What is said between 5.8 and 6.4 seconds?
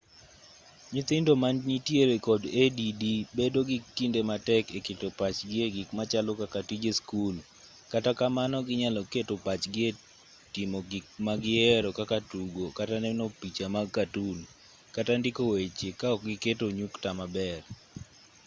machalo